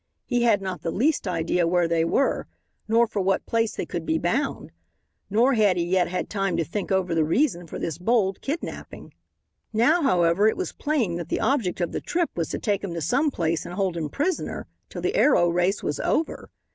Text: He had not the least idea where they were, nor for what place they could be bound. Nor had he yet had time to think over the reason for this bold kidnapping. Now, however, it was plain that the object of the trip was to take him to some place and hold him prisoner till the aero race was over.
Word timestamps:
He 0.25 0.41
had 0.41 0.63
not 0.63 0.81
the 0.81 0.89
least 0.89 1.27
idea 1.27 1.67
where 1.67 1.87
they 1.87 2.03
were, 2.03 2.47
nor 2.87 3.05
for 3.05 3.21
what 3.21 3.45
place 3.45 3.75
they 3.75 3.85
could 3.85 4.03
be 4.03 4.17
bound. 4.17 4.71
Nor 5.29 5.53
had 5.53 5.77
he 5.77 5.83
yet 5.83 6.07
had 6.07 6.27
time 6.27 6.57
to 6.57 6.65
think 6.65 6.91
over 6.91 7.13
the 7.13 7.23
reason 7.23 7.67
for 7.67 7.77
this 7.77 7.99
bold 7.99 8.41
kidnapping. 8.41 9.13
Now, 9.71 10.01
however, 10.01 10.47
it 10.47 10.57
was 10.57 10.73
plain 10.73 11.17
that 11.17 11.29
the 11.29 11.39
object 11.41 11.79
of 11.81 11.91
the 11.91 12.01
trip 12.01 12.31
was 12.35 12.49
to 12.49 12.57
take 12.57 12.83
him 12.83 12.95
to 12.95 13.01
some 13.01 13.29
place 13.29 13.63
and 13.63 13.75
hold 13.75 13.95
him 13.95 14.09
prisoner 14.09 14.65
till 14.89 15.03
the 15.03 15.13
aero 15.15 15.47
race 15.49 15.83
was 15.83 15.99
over. 15.99 16.49